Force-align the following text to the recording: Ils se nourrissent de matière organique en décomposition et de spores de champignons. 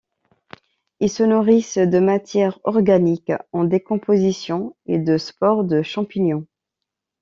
Ils 0.99 1.11
se 1.11 1.21
nourrissent 1.21 1.77
de 1.77 1.99
matière 1.99 2.57
organique 2.63 3.31
en 3.51 3.65
décomposition 3.65 4.75
et 4.87 4.97
de 4.97 5.19
spores 5.19 5.63
de 5.63 5.83
champignons. 5.83 6.47